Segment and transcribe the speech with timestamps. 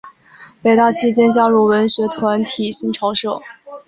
[0.63, 3.39] 北大期间加入文学团体新潮社。